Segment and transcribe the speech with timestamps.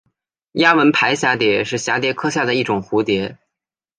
[0.53, 3.37] 丫纹俳蛱蝶是蛱蝶科下的一种蝴蝶。